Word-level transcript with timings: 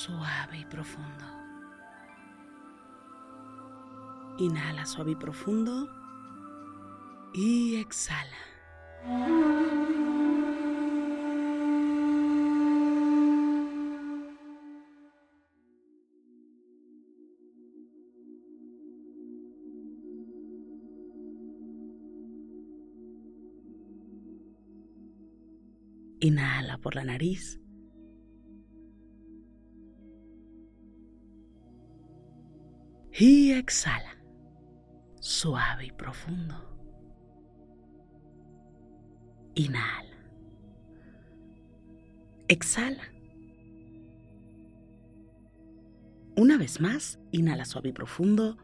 suave 0.00 0.58
y 0.58 0.64
profundo. 0.64 1.26
Inhala 4.38 4.86
suave 4.86 5.10
y 5.10 5.16
profundo. 5.16 5.90
Y 7.34 7.76
exhala. 7.76 8.36
Inhala 26.20 26.78
por 26.78 26.94
la 26.94 27.04
nariz. 27.04 27.60
Y 33.20 33.52
exhala, 33.52 34.16
suave 35.20 35.84
y 35.84 35.92
profundo. 35.92 36.54
Inhala. 39.54 40.16
Exhala. 42.48 43.02
Una 46.34 46.56
vez 46.56 46.80
más, 46.80 47.18
inhala 47.30 47.66
suave 47.66 47.90
y 47.90 47.92
profundo. 47.92 48.56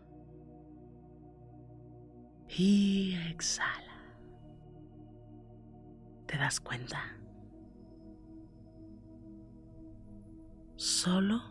Y 2.48 3.14
exhala. 3.28 4.16
¿Te 6.24 6.38
das 6.38 6.60
cuenta? 6.60 7.02
Solo 10.76 11.42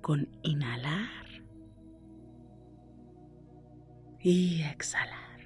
con 0.00 0.28
inhalar 0.44 1.25
y 4.26 4.60
exhalar. 4.62 5.38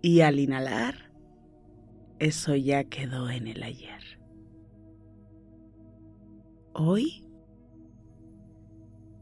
Y 0.00 0.20
al 0.20 0.38
inhalar, 0.38 1.10
eso 2.20 2.54
ya 2.54 2.84
quedó 2.84 3.28
en 3.28 3.48
el 3.48 3.60
ayer. 3.64 4.00
Hoy, 6.74 7.26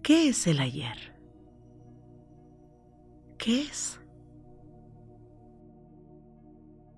¿qué 0.02 0.28
es 0.28 0.46
el 0.46 0.60
ayer? 0.60 1.16
¿Qué 3.38 3.62
es? 3.62 3.98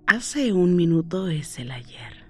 Hace 0.09 0.53
un 0.53 0.75
minuto 0.75 1.29
es 1.29 1.61
el 1.61 1.71
ayer. 1.71 2.27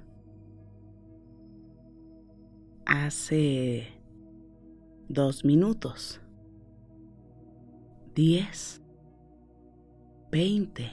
Hace 2.84 3.89
dos 5.09 5.47
minutos. 5.47 6.21
Diez. 8.22 8.82
Veinte. 10.31 10.92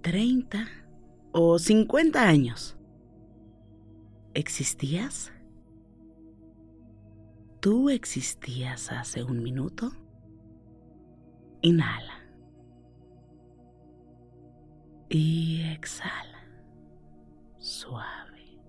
Treinta 0.00 0.68
o 1.32 1.58
cincuenta 1.58 2.28
años. 2.28 2.78
¿Existías? 4.32 5.32
¿Tú 7.58 7.90
existías 7.90 8.92
hace 8.92 9.24
un 9.24 9.42
minuto? 9.42 9.90
Inhala. 11.62 12.20
Y 15.08 15.62
exhala. 15.62 16.46
Suave. 17.58 18.60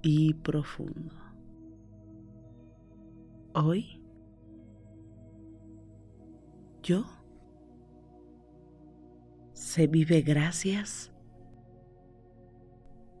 Y 0.00 0.34
profundo. 0.34 1.16
Hoy, 3.52 4.00
yo 6.88 7.04
se 9.52 9.86
vive 9.86 10.22
gracias 10.22 11.12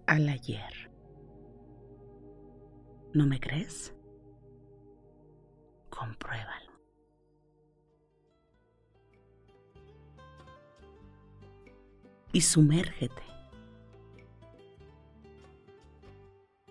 al 0.06 0.26
ayer. 0.26 0.90
¿No 3.12 3.26
me 3.26 3.38
crees? 3.38 3.94
Compruébalo. 5.90 6.72
Y 12.32 12.40
sumérgete. 12.40 13.22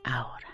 Ahora. 0.04 0.47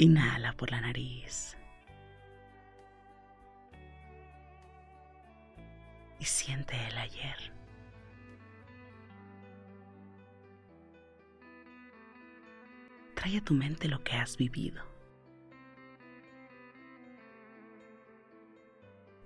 Inhala 0.00 0.52
por 0.52 0.70
la 0.70 0.80
nariz. 0.80 1.56
Y 6.20 6.24
siente 6.24 6.76
el 6.86 6.96
ayer. 6.96 7.52
Trae 13.16 13.38
a 13.38 13.40
tu 13.40 13.54
mente 13.54 13.88
lo 13.88 14.02
que 14.04 14.12
has 14.14 14.36
vivido. 14.36 14.84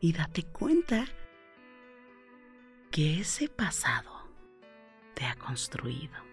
Y 0.00 0.14
date 0.14 0.44
cuenta 0.44 1.04
que 2.90 3.20
ese 3.20 3.48
pasado 3.50 4.26
te 5.14 5.26
ha 5.26 5.36
construido. 5.36 6.31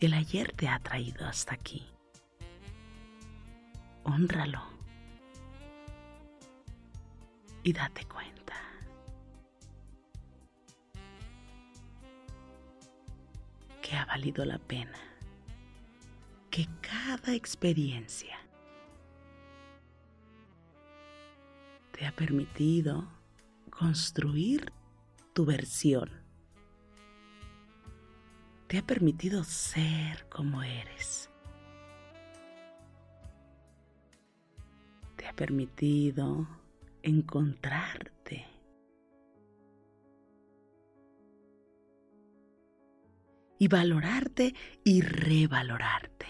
El 0.00 0.12
ayer 0.12 0.52
te 0.52 0.68
ha 0.68 0.78
traído 0.80 1.26
hasta 1.26 1.54
aquí. 1.54 1.86
Honralo. 4.04 4.62
Y 7.62 7.72
date 7.72 8.04
cuenta. 8.04 8.54
Que 13.80 13.96
ha 13.96 14.04
valido 14.04 14.44
la 14.44 14.58
pena. 14.58 14.98
Que 16.50 16.68
cada 16.82 17.34
experiencia 17.34 18.38
te 21.92 22.06
ha 22.06 22.12
permitido 22.12 23.08
construir 23.70 24.72
tu 25.32 25.44
versión. 25.44 26.23
Te 28.74 28.80
ha 28.80 28.86
permitido 28.88 29.44
ser 29.44 30.28
como 30.28 30.60
eres. 30.64 31.30
Te 35.14 35.28
ha 35.28 35.32
permitido 35.32 36.48
encontrarte. 37.00 38.44
Y 43.60 43.68
valorarte 43.68 44.56
y 44.82 45.02
revalorarte. 45.02 46.26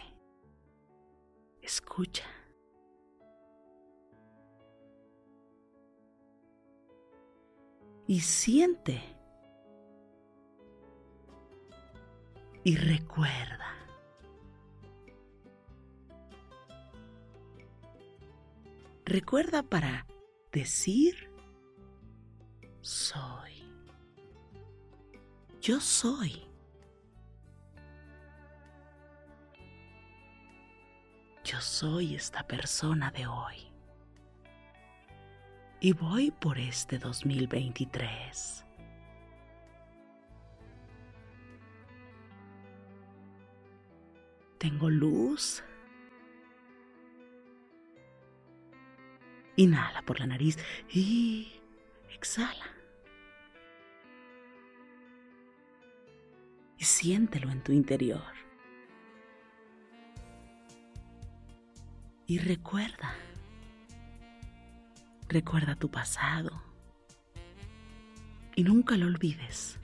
Escucha. 1.62 2.26
y 8.06 8.20
siente. 8.20 9.13
Y 12.64 12.76
recuerda. 12.76 13.76
Recuerda 19.04 19.62
para 19.62 20.06
decir 20.50 21.30
soy. 22.80 23.70
Yo 25.60 25.78
soy. 25.78 26.46
Yo 31.44 31.60
soy 31.60 32.14
esta 32.14 32.46
persona 32.46 33.10
de 33.10 33.26
hoy 33.26 33.74
y 35.80 35.92
voy 35.92 36.30
por 36.30 36.58
este 36.58 36.98
2023. 36.98 38.63
Tengo 44.64 44.88
luz. 44.88 45.62
Inhala 49.56 50.00
por 50.00 50.20
la 50.20 50.26
nariz 50.26 50.56
y 50.88 51.52
exhala. 52.14 52.64
Y 56.78 56.84
siéntelo 56.84 57.50
en 57.50 57.62
tu 57.62 57.72
interior. 57.72 58.32
Y 62.26 62.38
recuerda 62.38 63.14
Recuerda 65.28 65.76
tu 65.76 65.90
pasado 65.90 66.62
y 68.56 68.64
nunca 68.64 68.96
lo 68.96 69.08
olvides. 69.08 69.78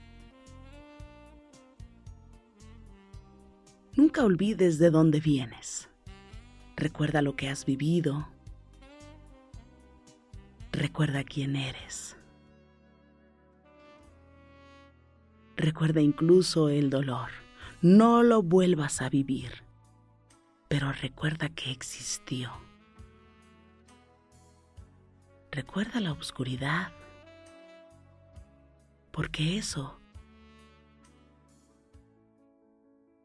Nunca 3.95 4.23
olvides 4.23 4.79
de 4.79 4.89
dónde 4.89 5.19
vienes. 5.19 5.89
Recuerda 6.75 7.21
lo 7.21 7.35
que 7.35 7.49
has 7.49 7.65
vivido. 7.65 8.27
Recuerda 10.71 11.23
quién 11.23 11.55
eres. 11.55 12.17
Recuerda 15.55 16.01
incluso 16.01 16.69
el 16.69 16.89
dolor. 16.89 17.29
No 17.81 18.23
lo 18.23 18.41
vuelvas 18.41 19.01
a 19.01 19.09
vivir, 19.09 19.63
pero 20.67 20.91
recuerda 20.91 21.49
que 21.49 21.71
existió 21.71 22.51
Recuerda 25.51 25.99
la 25.99 26.13
oscuridad, 26.13 26.93
porque 29.11 29.57
eso 29.57 29.99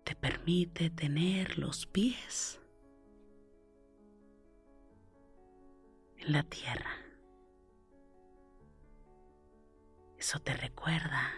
te 0.06 0.14
permite 0.14 0.88
tener 0.88 1.58
los 1.58 1.84
pies 1.84 2.60
en 6.18 6.32
la 6.32 6.44
tierra. 6.44 6.92
Eso 10.16 10.38
te 10.38 10.56
recuerda 10.56 11.32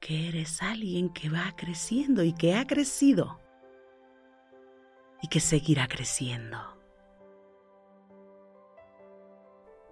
que 0.00 0.28
eres 0.28 0.60
alguien 0.60 1.10
que 1.10 1.30
va 1.30 1.54
creciendo 1.56 2.24
y 2.24 2.32
que 2.32 2.56
ha 2.56 2.66
crecido 2.66 3.40
y 5.22 5.28
que 5.28 5.38
seguirá 5.38 5.86
creciendo. 5.86 6.77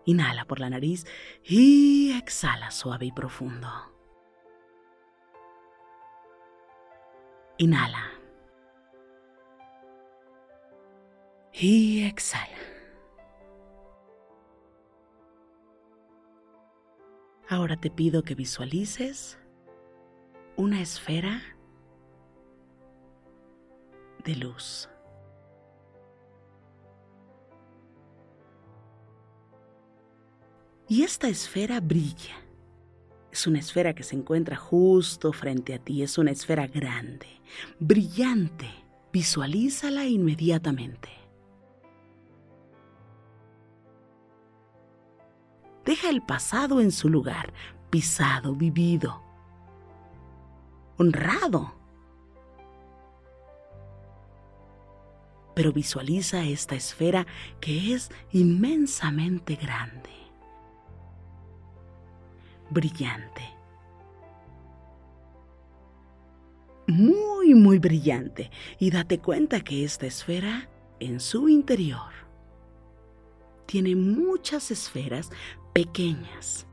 Inhala 0.07 0.45
por 0.45 0.61
la 0.61 0.71
nariz 0.71 1.05
y 1.43 2.17
exhala 2.17 2.71
suave 2.71 3.07
y 3.07 3.13
profundo. 3.13 3.69
Inhala. 7.59 8.13
Y 11.53 12.05
exhala. 12.05 12.57
Ahora 17.49 17.77
te 17.77 17.91
pido 17.91 18.23
que 18.23 18.35
visualices 18.35 19.39
una 20.57 20.81
esfera 20.81 21.43
de 24.25 24.37
luz. 24.37 24.89
Y 30.89 31.03
esta 31.03 31.29
esfera 31.29 31.81
brilla. 31.81 32.37
Es 33.33 33.47
una 33.47 33.59
esfera 33.59 33.95
que 33.95 34.05
se 34.05 34.15
encuentra 34.15 34.57
justo 34.57 35.33
frente 35.33 35.75
a 35.75 35.79
ti. 35.79 36.03
Es 36.03 36.17
una 36.17 36.31
esfera 36.31 36.67
grande, 36.67 37.27
brillante. 37.81 38.69
Visualízala 39.13 40.05
inmediatamente. 40.05 41.09
Deja 45.85 46.11
el 46.11 46.23
pasado 46.23 46.81
en 46.81 46.93
su 46.93 47.09
lugar, 47.09 47.53
pisado, 47.91 48.55
vivido, 48.55 49.23
honrado. 50.99 51.75
Pero 55.55 55.73
visualiza 55.73 56.45
esta 56.45 56.75
esfera 56.75 57.27
que 57.61 57.95
es 57.95 58.11
inmensamente 58.33 59.57
grande 59.57 60.26
brillante. 62.71 63.57
Muy, 66.87 67.55
muy 67.55 67.79
brillante. 67.79 68.51
Y 68.79 68.91
date 68.91 69.19
cuenta 69.19 69.61
que 69.61 69.85
esta 69.85 70.07
esfera 70.07 70.69
en 71.01 71.21
su 71.21 71.49
interior 71.49 72.13
tiene 73.67 73.97
muchas 73.97 74.71
esferas 74.71 75.31
pequeñas, 75.73 76.67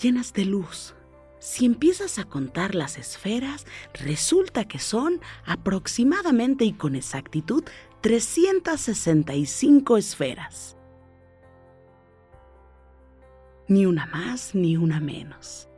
llenas 0.00 0.32
de 0.32 0.46
luz. 0.46 0.94
Si 1.38 1.66
empiezas 1.66 2.18
a 2.18 2.24
contar 2.24 2.74
las 2.74 2.98
esferas, 2.98 3.64
resulta 3.92 4.66
que 4.66 4.80
son 4.80 5.20
aproximadamente 5.44 6.64
y 6.64 6.72
con 6.72 6.96
exactitud 6.96 7.62
365 8.00 9.98
esferas 9.98 10.77
ni 13.68 13.86
una 13.86 14.06
más 14.06 14.54
ni 14.54 14.76
una 14.76 14.98
menos. 15.00 15.68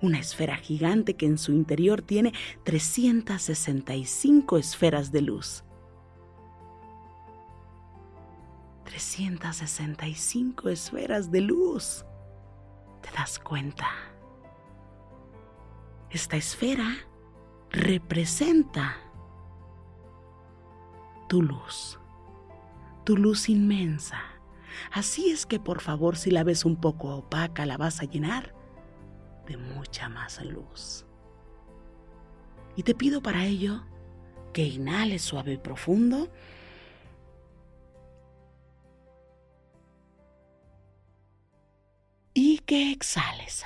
Una 0.00 0.18
esfera 0.18 0.56
gigante 0.56 1.14
que 1.14 1.26
en 1.26 1.38
su 1.38 1.52
interior 1.52 2.02
tiene 2.02 2.32
365 2.64 4.56
esferas 4.58 5.12
de 5.12 5.22
luz. 5.22 5.64
365 8.84 10.68
esferas 10.68 11.30
de 11.30 11.40
luz. 11.40 12.04
¿Te 13.00 13.10
das 13.16 13.38
cuenta? 13.38 13.86
Esta 16.10 16.36
esfera 16.36 16.96
representa 17.70 18.96
tu 21.28 21.40
luz, 21.42 21.98
tu 23.04 23.16
luz 23.16 23.48
inmensa. 23.48 24.31
Así 24.90 25.30
es 25.30 25.46
que 25.46 25.60
por 25.60 25.80
favor 25.80 26.16
si 26.16 26.30
la 26.30 26.44
ves 26.44 26.64
un 26.64 26.76
poco 26.76 27.16
opaca 27.16 27.66
la 27.66 27.76
vas 27.76 28.00
a 28.00 28.04
llenar 28.04 28.54
de 29.46 29.56
mucha 29.56 30.08
más 30.08 30.42
luz. 30.44 31.06
Y 32.76 32.82
te 32.82 32.94
pido 32.94 33.22
para 33.22 33.44
ello 33.44 33.84
que 34.52 34.64
inhales 34.64 35.22
suave 35.22 35.54
y 35.54 35.58
profundo. 35.58 36.28
Y 42.34 42.58
que 42.58 42.92
exhales. 42.92 43.64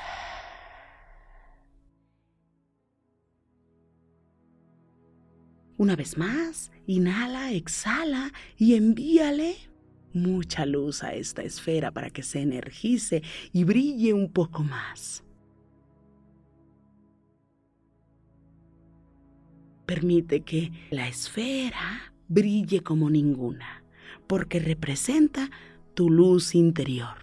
Una 5.79 5.95
vez 5.95 6.17
más, 6.17 6.73
inhala, 6.87 7.53
exhala 7.53 8.33
y 8.57 8.75
envíale 8.75 9.57
mucha 10.17 10.67
luz 10.67 11.05
a 11.05 11.15
esta 11.15 11.43
esfera 11.43 11.93
para 11.93 12.11
que 12.11 12.23
se 12.23 12.41
energice 12.41 13.23
y 13.53 13.65
brille 13.65 14.13
un 14.13 14.33
poco 14.33 14.65
más. 14.65 15.23
Permite 19.87 20.41
que 20.41 20.73
la 20.91 21.07
esfera 21.07 22.13
brille 22.29 22.83
como 22.83 23.09
ninguna, 23.09 23.85
porque 24.27 24.59
representa 24.59 25.51
tu 25.95 26.11
luz 26.11 26.57
interior. 26.57 27.17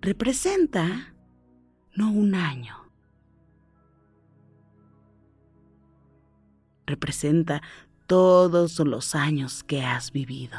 Representa 0.00 1.14
no 1.94 2.10
un 2.10 2.34
año, 2.34 2.76
representa 6.86 7.62
todos 8.08 8.78
los 8.80 9.14
años 9.14 9.62
que 9.62 9.82
has 9.82 10.10
vivido. 10.10 10.58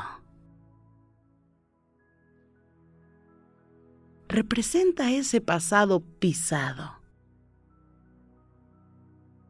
Representa 4.28 5.12
ese 5.12 5.42
pasado 5.42 6.02
pisado. 6.20 6.94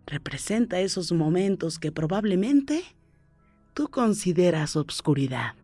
Representa 0.08 0.80
esos 0.80 1.12
momentos 1.12 1.78
que 1.78 1.92
probablemente 1.92 2.84
tú 3.74 3.90
consideras 3.90 4.78
obscuridad. 4.78 5.56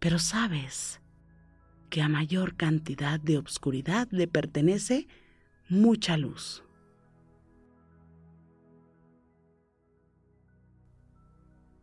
Pero 0.00 0.18
sabes 0.18 1.00
que 1.88 2.02
a 2.02 2.08
mayor 2.08 2.56
cantidad 2.56 3.20
de 3.20 3.38
obscuridad 3.38 4.08
le 4.10 4.26
pertenece 4.26 5.06
mucha 5.68 6.16
luz. 6.16 6.64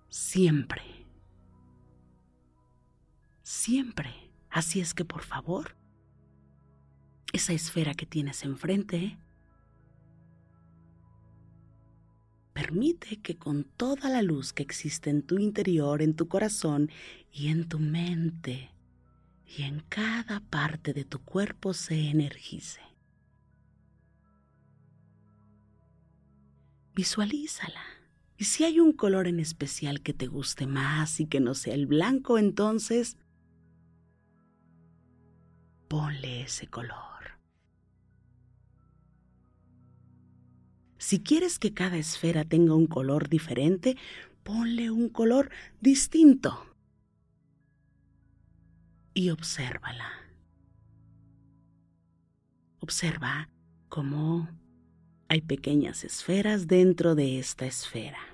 Siempre. 0.09 0.81
Siempre. 3.43 4.13
Así 4.49 4.79
es 4.79 4.93
que 4.93 5.05
por 5.05 5.23
favor, 5.23 5.75
esa 7.33 7.53
esfera 7.53 7.93
que 7.93 8.05
tienes 8.05 8.43
enfrente, 8.43 9.17
permite 12.53 13.21
que 13.21 13.37
con 13.37 13.63
toda 13.63 14.09
la 14.09 14.21
luz 14.21 14.53
que 14.53 14.63
existe 14.63 15.09
en 15.09 15.21
tu 15.21 15.37
interior, 15.37 16.01
en 16.01 16.15
tu 16.15 16.27
corazón 16.27 16.89
y 17.31 17.49
en 17.49 17.69
tu 17.69 17.79
mente, 17.79 18.71
y 19.45 19.63
en 19.63 19.81
cada 19.89 20.39
parte 20.41 20.93
de 20.93 21.05
tu 21.05 21.19
cuerpo 21.19 21.73
se 21.73 22.09
energice. 22.09 22.81
Visualízala 26.95 27.98
y 28.39 28.45
si 28.45 28.63
hay 28.63 28.79
un 28.79 28.93
color 28.93 29.27
en 29.27 29.41
especial 29.41 29.99
que 29.99 30.13
te 30.13 30.27
guste 30.27 30.65
más 30.65 31.19
y 31.19 31.25
que 31.25 31.41
no 31.41 31.55
sea 31.55 31.73
el 31.73 31.87
blanco, 31.87 32.37
entonces 32.37 33.17
ponle 35.89 36.43
ese 36.43 36.67
color. 36.67 36.95
Si 40.97 41.19
quieres 41.19 41.59
que 41.59 41.73
cada 41.73 41.97
esfera 41.97 42.45
tenga 42.45 42.75
un 42.75 42.87
color 42.87 43.27
diferente, 43.27 43.97
ponle 44.43 44.89
un 44.89 45.09
color 45.09 45.49
distinto. 45.81 46.65
Y 49.13 49.31
obsérvala. 49.31 50.13
Observa 52.79 53.49
cómo 53.89 54.47
hay 55.27 55.41
pequeñas 55.41 56.05
esferas 56.05 56.67
dentro 56.67 57.15
de 57.15 57.37
esta 57.37 57.65
esfera. 57.65 58.28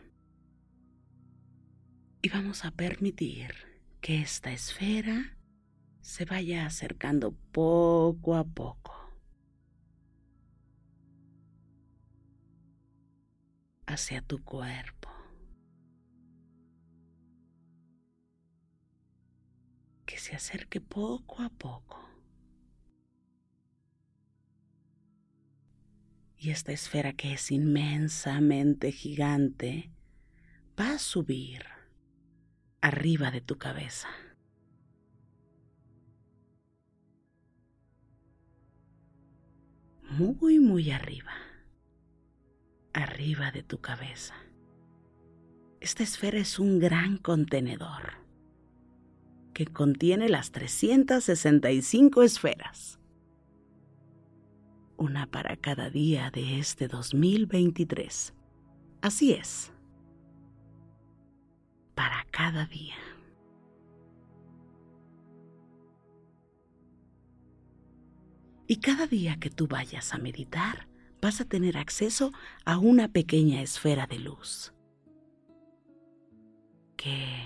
Y 2.25 2.29
vamos 2.29 2.65
a 2.65 2.71
permitir 2.71 3.53
que 4.01 4.19
esta 4.19 4.51
esfera 4.51 5.37
se 6.01 6.25
vaya 6.25 6.65
acercando 6.65 7.35
poco 7.51 8.35
a 8.35 8.43
poco. 8.43 8.93
hacia 13.85 14.23
tu 14.23 14.43
cuerpo. 14.43 15.07
Que 20.07 20.17
se 20.17 20.35
acerque 20.35 20.81
poco 20.81 21.43
a 21.43 21.49
poco. 21.49 21.99
y 26.39 26.49
esta 26.49 26.71
esfera 26.71 27.13
que 27.13 27.33
es 27.33 27.51
inmensamente 27.51 28.91
gigante 28.91 29.91
va 30.79 30.93
a 30.93 30.99
subir 30.99 31.74
arriba 32.85 33.31
de 33.31 33.41
tu 33.41 33.57
cabeza. 33.57 34.07
Muy, 40.11 40.59
muy 40.59 40.91
arriba. 40.91 41.31
Arriba 42.93 43.51
de 43.51 43.63
tu 43.63 43.81
cabeza. 43.81 44.35
Esta 45.79 46.03
esfera 46.03 46.37
es 46.37 46.59
un 46.59 46.77
gran 46.77 47.17
contenedor 47.17 48.23
que 49.55 49.65
contiene 49.65 50.29
las 50.29 50.51
365 50.51 52.21
esferas 52.21 52.99
una 54.97 55.29
para 55.29 55.57
cada 55.57 55.89
día 55.89 56.31
de 56.31 56.59
este 56.59 56.87
2023. 56.87 58.33
Así 59.01 59.33
es, 59.33 59.73
para 61.95 62.25
cada 62.31 62.65
día. 62.65 62.95
Y 68.67 68.77
cada 68.77 69.07
día 69.07 69.37
que 69.39 69.49
tú 69.49 69.67
vayas 69.67 70.13
a 70.13 70.17
meditar, 70.17 70.87
vas 71.21 71.39
a 71.41 71.45
tener 71.45 71.77
acceso 71.77 72.31
a 72.65 72.77
una 72.77 73.07
pequeña 73.07 73.61
esfera 73.61 74.07
de 74.07 74.19
luz. 74.19 74.73
Que 76.97 77.43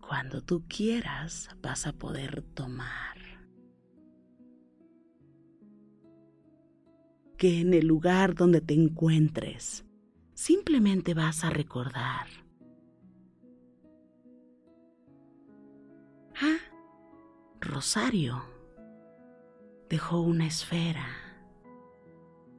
cuando 0.00 0.42
tú 0.42 0.64
quieras 0.68 1.48
vas 1.60 1.86
a 1.86 1.92
poder 1.92 2.42
tomar. 2.54 3.16
que 7.36 7.60
en 7.60 7.74
el 7.74 7.86
lugar 7.86 8.34
donde 8.34 8.60
te 8.60 8.74
encuentres 8.74 9.84
simplemente 10.34 11.14
vas 11.14 11.44
a 11.44 11.50
recordar. 11.50 12.45
Ah, 16.40 16.58
Rosario 17.60 18.42
dejó 19.88 20.20
una 20.20 20.46
esfera 20.46 21.06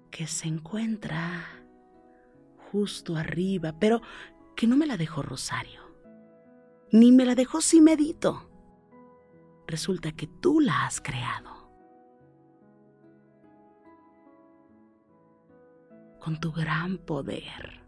que 0.09 0.27
se 0.27 0.47
encuentra 0.47 1.45
justo 2.71 3.15
arriba, 3.15 3.75
pero 3.79 4.01
que 4.55 4.67
no 4.67 4.77
me 4.77 4.87
la 4.87 4.97
dejó 4.97 5.21
Rosario, 5.21 5.81
ni 6.91 7.11
me 7.11 7.25
la 7.25 7.35
dejó 7.35 7.61
Simedito. 7.61 8.49
Resulta 9.67 10.11
que 10.11 10.27
tú 10.27 10.59
la 10.59 10.85
has 10.85 11.01
creado. 11.01 11.57
con 16.27 16.41
tu 16.41 16.51
gran 16.51 16.97
poder, 16.97 17.79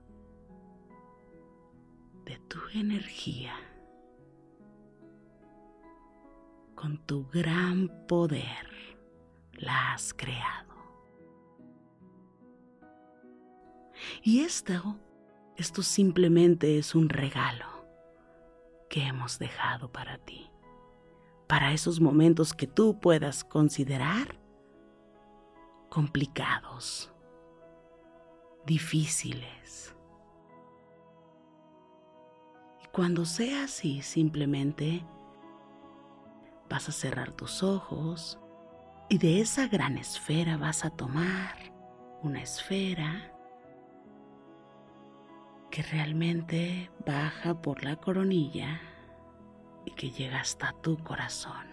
de 2.24 2.38
tu 2.48 2.58
energía, 2.74 3.53
con 6.79 6.98
tu 7.00 7.27
gran 7.27 7.89
poder, 8.07 8.98
la 9.51 9.91
has 9.91 10.13
creado. 10.13 10.74
Y 14.24 14.39
esto, 14.39 14.98
esto 15.57 15.83
simplemente 15.83 16.77
es 16.77 16.95
un 16.95 17.09
regalo 17.09 17.65
que 18.89 19.03
hemos 19.03 19.39
dejado 19.39 19.91
para 19.91 20.19
ti, 20.19 20.50
para 21.48 21.74
esos 21.74 22.00
momentos 22.00 22.53
que 22.53 22.65
tú 22.65 22.98
puedas 23.01 23.43
considerar 23.43 24.39
complicados, 25.89 27.12
difíciles. 28.65 29.93
Y 32.81 32.88
cuando 32.93 33.25
sea 33.25 33.65
así, 33.65 34.01
simplemente 34.01 35.03
vas 36.70 36.88
a 36.88 36.92
cerrar 36.92 37.32
tus 37.32 37.64
ojos 37.64 38.40
y 39.10 39.18
de 39.18 39.42
esa 39.42 39.68
gran 39.68 39.98
esfera 39.98 40.58
vas 40.58 40.86
a 40.86 40.92
tomar 40.92 41.56
una 42.22 42.42
esfera 42.42 43.34
que 45.72 45.82
realmente 45.82 46.92
baja 47.06 47.60
por 47.62 47.84
la 47.84 47.96
coronilla 47.96 48.80
y 49.86 49.92
que 49.92 50.12
llega 50.12 50.40
hasta 50.40 50.74
tu 50.82 50.98
corazón. 51.04 51.68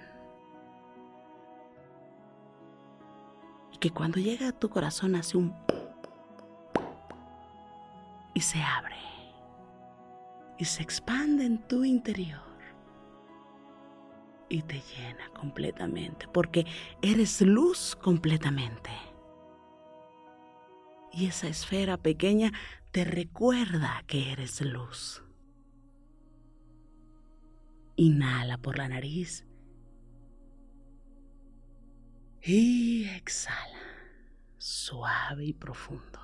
Y 3.73 3.79
que 3.79 3.91
cuando 3.91 4.19
llega 4.19 4.49
a 4.49 4.53
tu 4.53 4.71
corazón 4.71 5.15
hace 5.17 5.37
un 5.37 5.55
y 8.33 8.41
se 8.41 8.62
abre 8.62 8.97
y 10.59 10.65
se 10.65 10.83
expande 10.83 11.45
en 11.45 11.59
tu 11.67 11.85
interior 11.85 12.46
y 14.49 14.62
te 14.62 14.81
llena 14.81 15.29
completamente 15.31 16.29
porque 16.29 16.67
eres 17.03 17.41
luz 17.41 17.97
completamente. 17.97 18.91
Y 21.12 21.26
esa 21.26 21.49
esfera 21.49 21.97
pequeña 21.97 22.53
te 22.93 23.05
recuerda 23.05 24.05
que 24.07 24.33
eres 24.33 24.61
luz. 24.61 25.23
Inhala 27.97 28.59
por 28.59 28.76
la 28.76 28.88
nariz 28.88 29.47
y 32.43 33.09
exhala 33.09 33.81
suave 34.59 35.47
y 35.47 35.53
profundo. 35.55 36.21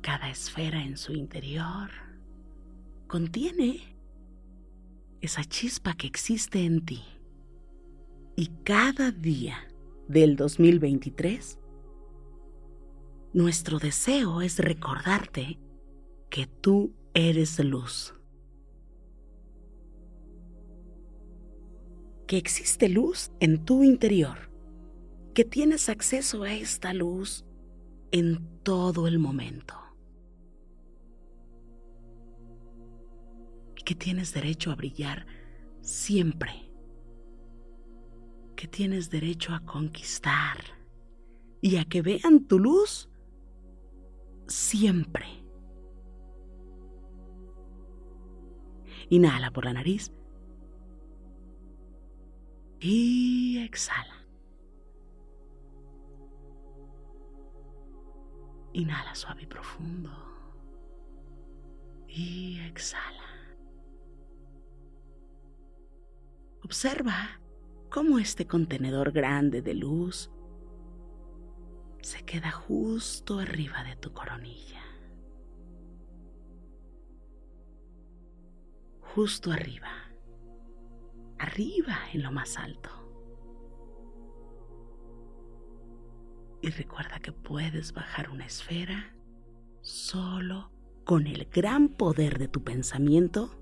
Cada 0.00 0.30
esfera 0.30 0.82
en 0.82 0.96
su 0.96 1.12
interior 1.12 1.90
contiene 3.06 3.99
esa 5.20 5.44
chispa 5.44 5.94
que 5.94 6.06
existe 6.06 6.64
en 6.64 6.84
ti. 6.84 7.02
Y 8.36 8.48
cada 8.64 9.10
día 9.10 9.56
del 10.08 10.36
2023 10.36 11.58
nuestro 13.32 13.78
deseo 13.78 14.40
es 14.40 14.58
recordarte 14.58 15.58
que 16.30 16.46
tú 16.46 16.92
eres 17.14 17.58
luz. 17.58 18.14
Que 22.26 22.38
existe 22.38 22.88
luz 22.88 23.30
en 23.40 23.64
tu 23.64 23.84
interior. 23.84 24.50
Que 25.34 25.44
tienes 25.44 25.88
acceso 25.88 26.42
a 26.42 26.52
esta 26.52 26.92
luz 26.92 27.44
en 28.10 28.48
todo 28.62 29.06
el 29.06 29.18
momento. 29.18 29.74
Que 33.90 33.96
tienes 33.96 34.32
derecho 34.32 34.70
a 34.70 34.76
brillar 34.76 35.26
siempre. 35.80 36.70
Que 38.54 38.68
tienes 38.68 39.10
derecho 39.10 39.52
a 39.52 39.64
conquistar 39.66 40.58
y 41.60 41.74
a 41.74 41.84
que 41.84 42.00
vean 42.00 42.46
tu 42.46 42.60
luz 42.60 43.10
siempre. 44.46 45.26
Inhala 49.08 49.50
por 49.50 49.64
la 49.64 49.72
nariz. 49.72 50.12
Y 52.78 53.58
exhala. 53.58 54.24
Inhala 58.72 59.16
suave 59.16 59.42
y 59.42 59.46
profundo. 59.46 60.12
Y 62.06 62.60
exhala. 62.60 63.29
Observa 66.70 67.40
cómo 67.88 68.20
este 68.20 68.46
contenedor 68.46 69.10
grande 69.10 69.60
de 69.60 69.74
luz 69.74 70.30
se 72.00 72.24
queda 72.24 72.52
justo 72.52 73.40
arriba 73.40 73.82
de 73.82 73.96
tu 73.96 74.12
coronilla. 74.12 74.80
Justo 79.00 79.50
arriba. 79.50 79.90
Arriba 81.40 81.98
en 82.12 82.22
lo 82.22 82.30
más 82.30 82.56
alto. 82.56 82.90
Y 86.62 86.70
recuerda 86.70 87.18
que 87.18 87.32
puedes 87.32 87.92
bajar 87.92 88.30
una 88.30 88.46
esfera 88.46 89.12
solo 89.80 90.70
con 91.04 91.26
el 91.26 91.46
gran 91.46 91.88
poder 91.88 92.38
de 92.38 92.46
tu 92.46 92.62
pensamiento 92.62 93.60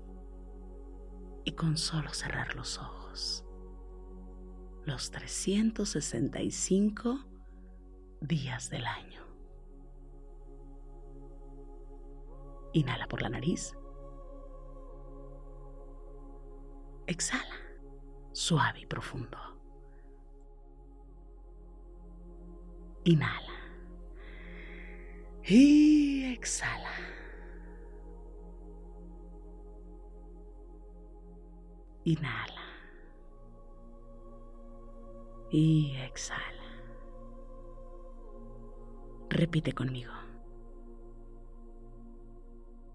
y 1.43 1.53
con 1.53 1.75
solo 1.75 2.13
cerrar 2.13 2.55
los 2.55 2.77
ojos. 3.09 3.45
Los 4.85 5.11
365 5.11 7.19
días 8.21 8.69
del 8.69 8.85
año. 8.85 9.23
Inhala 12.73 13.07
por 13.07 13.21
la 13.21 13.29
nariz. 13.29 13.75
Exhala, 17.07 17.55
suave 18.31 18.81
y 18.81 18.85
profundo. 18.85 19.37
Inhala. 23.03 23.53
Y 25.43 26.25
exhala. 26.33 26.91
Inhala. 32.03 32.58
Y 35.51 35.95
exhala. 36.05 36.43
Repite 39.29 39.73
conmigo. 39.73 40.11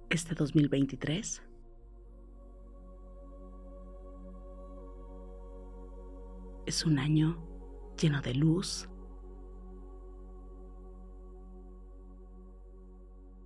Este 0.09 0.35
2023 0.35 1.43
es 6.67 6.85
un 6.87 6.99
año 7.01 7.39
lleno 8.01 8.21
de 8.21 8.35
luz, 8.35 8.89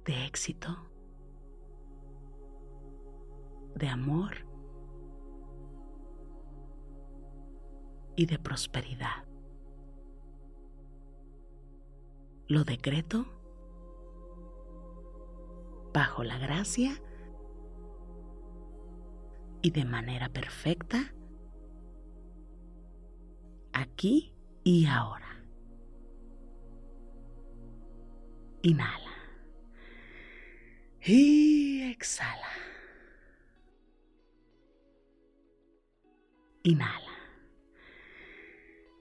de 0.05 0.27
éxito, 0.27 0.77
de 3.75 3.89
amor 3.89 4.48
y 8.19 8.27
de 8.27 8.39
prosperidad. 8.39 9.29
lo 12.49 12.65
decreto 12.65 13.27
bajo 15.93 16.25
la 16.25 16.39
gracia 16.39 17.01
y 19.61 19.71
de 19.71 19.85
manera 19.85 20.31
perfecta 20.31 21.15
aquí 23.73 24.35
y 24.65 24.87
ahora. 24.87 25.27
Inhala. 28.63 29.13
Y 31.05 31.83
exhala. 31.91 32.49
Inhala. 36.63 37.08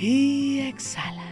Y 0.00 0.60
exhala. 0.60 1.24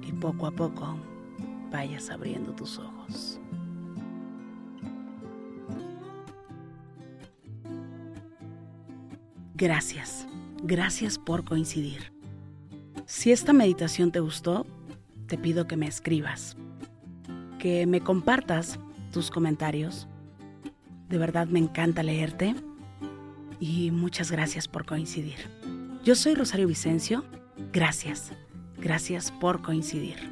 Y 0.00 0.12
poco 0.12 0.46
a 0.46 0.50
poco 0.50 0.96
vayas 1.70 2.08
abriendo 2.08 2.54
tus 2.54 2.78
ojos. 2.78 3.38
Gracias, 9.56 10.26
gracias 10.62 11.18
por 11.18 11.44
coincidir. 11.44 12.14
Si 13.04 13.30
esta 13.30 13.52
meditación 13.52 14.10
te 14.10 14.20
gustó, 14.20 14.66
te 15.26 15.36
pido 15.36 15.66
que 15.66 15.76
me 15.76 15.86
escribas, 15.86 16.56
que 17.58 17.86
me 17.86 18.00
compartas 18.00 18.78
tus 19.12 19.30
comentarios. 19.30 20.08
De 21.10 21.18
verdad 21.18 21.46
me 21.46 21.58
encanta 21.58 22.02
leerte 22.02 22.54
y 23.62 23.92
muchas 23.92 24.32
gracias 24.32 24.66
por 24.66 24.84
coincidir. 24.84 25.36
Yo 26.02 26.16
soy 26.16 26.34
Rosario 26.34 26.66
Vicencio. 26.66 27.24
Gracias, 27.72 28.32
gracias 28.76 29.30
por 29.30 29.62
coincidir. 29.62 30.31